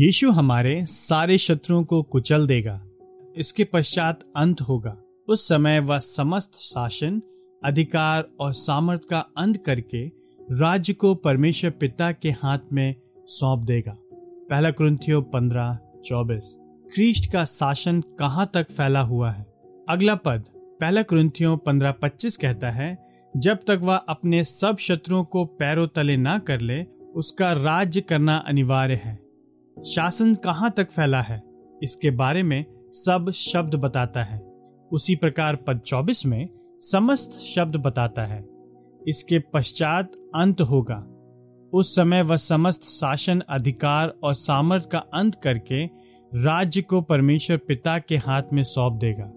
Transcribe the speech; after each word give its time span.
यीशु 0.00 0.30
हमारे 0.30 0.86
सारे 0.86 1.38
शत्रुओं 1.38 1.84
को 1.84 2.02
कुचल 2.02 2.46
देगा। 2.46 2.86
इसके 3.36 3.64
पश्चात 3.64 4.20
अंत 4.36 4.60
होगा। 4.60 4.96
उस 5.28 5.48
समय 5.48 5.78
वह 5.78 5.98
समस्त 5.98 6.54
शासन, 6.54 7.22
अधिकार 7.64 8.28
और 8.40 8.52
सामर्थ 8.52 9.00
का 9.10 9.18
अंत 9.18 9.64
करके 9.66 10.06
राज्य 10.52 10.92
को 10.92 11.14
परमेश्वर 11.14 11.70
पिता 11.70 12.12
के 12.12 12.30
हाथ 12.30 12.58
में 12.72 12.94
सौंप 13.26 13.60
देगा। 13.60 13.96
पहला 14.50 14.70
क्रंथियो 14.70 15.20
पंद्रह, 15.20 15.78
चौबीस। 16.04 16.54
क्रिस्ट 16.94 17.32
का 17.32 17.44
शासन 17.44 18.00
कहाँ 18.00 18.50
तक 18.54 18.70
फैला 18.70 19.00
हुआ 19.00 19.30
है? 19.30 19.46
अगला 19.88 20.14
पद, 20.14 20.44
पहला 20.56 21.02
क्रंथियो 21.02 21.56
पंद्रह, 21.56 21.92
पच्चीस 21.92 22.36
कहता 22.36 22.70
है, 22.70 23.08
जब 23.36 23.56
तक 23.56 23.78
वह 23.82 23.96
अपने 23.96 24.44
सब 24.44 24.76
शत्रुओं 24.76 25.24
को 25.24 25.44
पैरों 25.44 25.88
तले 25.88 26.16
ना 26.16 26.38
कर 26.38 26.60
ले, 26.60 26.82
उसका 27.14 27.52
राज्य 27.52 28.00
करना 28.00 28.36
अनिवार्य 28.36 28.94
है। 28.94 29.27
शासन 29.86 30.34
कहाँ 30.34 30.70
तक 30.70 30.90
फैला 30.90 31.20
है? 31.20 31.42
इसके 31.82 32.10
बारे 32.10 32.42
में 32.42 32.64
सब 32.92 33.30
शब्द 33.30 33.74
बताता 33.74 34.22
है। 34.22 34.38
उसी 34.92 35.16
प्रकार 35.16 35.56
पद 35.56 35.80
24 35.86 36.26
में 36.26 36.48
समस्त 36.80 37.30
शब्द 37.30 37.76
बताता 37.76 38.22
है। 38.22 38.48
इसके 39.08 39.38
पश्चात 39.38 40.12
अंत 40.36 40.60
होगा। 40.60 41.06
उस 41.72 41.96
समय 41.96 42.22
वह 42.22 42.36
समस्त 42.36 42.82
शासन, 42.82 43.42
अधिकार 43.48 44.14
और 44.22 44.34
सामर्थ 44.34 44.90
का 44.90 44.98
अंत 44.98 45.34
करके 45.34 45.84
राज्य 46.34 46.82
को 46.82 47.00
परमेश्वर 47.00 47.56
पिता 47.56 47.98
के 47.98 48.16
हाथ 48.16 48.42
में 48.52 48.62
सौंप 48.62 48.92
देगा। 48.92 49.32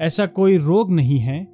ऐसा 0.00 0.26
कोई 0.26 0.56
रोग 0.56 0.92
नहीं 0.92 1.18
है, 1.18 1.48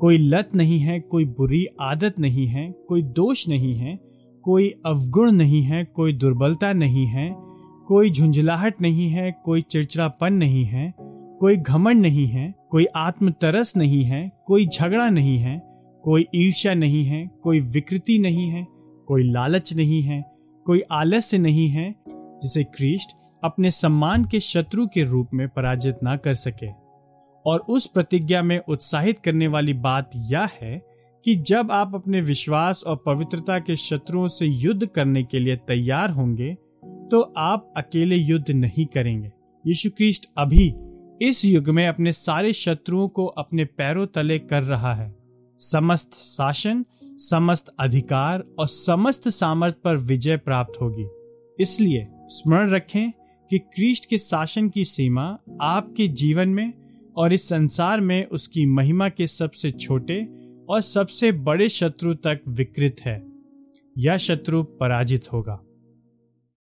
कोई 0.00 0.18
लत 0.18 0.48
नहीं 0.54 0.78
है, 0.78 1.00
कोई 1.00 1.24
बुरी 1.24 1.66
आदत 1.80 2.18
नहीं 2.18 2.46
है, 2.46 2.72
कोई 2.72 3.02
दोष 3.02 3.48
नहीं 3.48 3.76
है, 3.76 3.98
कोई 4.42 4.74
अवगुण 4.86 5.32
नहीं 5.32 5.62
है, 5.62 5.84
कोई 5.84 6.12
दुर्बलता 6.12 6.72
नहीं 6.72 7.06
है 7.06 7.45
कोई 7.86 8.10
झुंझलाहट 8.10 8.74
नहीं 8.82 9.10
है, 9.10 9.32
कोई 9.44 9.62
चिड़चिड़ापन 9.62 10.32
नहीं 10.32 10.64
है, 10.64 10.94
कोई 11.40 11.56
घमंड 11.56 12.00
नहीं 12.00 12.26
है, 12.26 12.54
कोई 12.70 12.86
आत्म 12.96 13.30
तरस 13.30 13.76
नहीं 13.76 14.04
है, 14.04 14.32
कोई 14.46 14.66
झगड़ा 14.66 15.10
नहीं 15.10 15.38
है, 15.38 15.62
कोई 16.04 16.26
ईर्ष्या 16.34 16.74
नहीं 16.74 17.04
है, 17.04 17.30
कोई 17.42 17.60
विकृति 17.60 18.18
नहीं 18.18 18.48
है, 18.50 18.66
कोई 19.06 19.22
लालच 19.22 19.72
नहीं 19.72 20.02
है, 20.02 20.24
कोई 20.66 20.82
आलस्य 20.92 21.38
नहीं 21.38 21.68
है, 21.68 21.94
जिसे 22.08 22.64
क्रिस्ट 22.64 23.16
अपने 23.44 23.70
सम्मान 23.70 24.24
के 24.24 24.40
शत्रु 24.40 24.86
के 24.86 25.04
रूप 25.04 25.28
में 25.34 25.48
पराजित 25.48 25.96
ना 26.02 26.16
कर 26.16 26.34
सके। 26.34 26.70
और 27.46 27.58
उस 27.58 27.86
प्रतिज्ञा 27.86 28.42
में 28.42 28.60
उत्साहित 28.68 29.18
करने 29.18 29.46
वाली 29.46 29.72
बात 29.72 30.10
यह 30.16 30.48
है 30.60 30.82
कि 31.24 31.36
जब 31.36 31.72
आप 31.72 31.94
अपने 31.94 32.20
विश्वास 32.20 32.84
और 32.86 33.02
पवित्रता 33.06 33.58
के 33.58 33.76
शत्रुओं 33.76 34.28
से 34.28 34.46
युद्ध 34.46 34.86
करने 34.86 35.24
के 35.24 35.38
लिए 35.38 35.56
तैयार 35.56 36.10
होंगे 36.10 36.56
तो 37.10 37.20
आप 37.36 37.74
अकेले 37.76 38.16
युद्ध 38.16 38.50
नहीं 38.50 38.86
करेंगे। 38.86 39.32
यीशु 39.66 39.90
क्रिस्ट 39.90 40.26
अभी 40.38 40.74
इस 41.22 41.44
युग 41.44 41.68
में 41.68 41.88
अपने 41.88 42.12
सारे 42.12 42.52
शत्रुओं 42.52 43.08
को 43.08 43.26
अपने 43.26 43.64
पैरों 43.64 44.06
तले 44.06 44.38
कर 44.38 44.62
रहा 44.62 44.94
है। 44.94 45.16
समस्त 45.58 46.14
शासन, 46.14 46.84
समस्त 47.04 47.74
अधिकार 47.80 48.44
और 48.58 48.68
समस्त 48.68 49.28
सामर्थ 49.28 49.74
पर 49.84 49.96
विजय 49.96 50.36
प्राप्त 50.36 50.80
होगी। 50.80 51.06
इसलिए 51.62 52.08
स्मरण 52.12 52.70
रखें 52.70 53.10
कि 53.50 53.58
क्रिस्ट 53.58 54.10
के 54.10 54.18
शासन 54.18 54.68
की 54.68 54.84
सीमा 54.84 55.38
आपके 55.60 56.08
जीवन 56.08 56.48
में 56.48 56.72
और 57.16 57.32
इस 57.32 57.48
संसार 57.48 58.00
में 58.00 58.26
उसकी 58.26 58.66
महिमा 58.66 59.08
के 59.08 59.26
सबसे 59.26 59.70
छोटे 59.70 60.28
और 60.68 60.80
सबसे 60.80 61.32
बड़े 61.32 61.68
शत्रु 61.68 62.14
तक 62.14 62.40
विकृत 62.48 62.96
है। 63.00 63.26
यह 63.98 64.16
शत्रु 64.16 64.62
पराजित 64.62 65.32
होगा। 65.32 65.60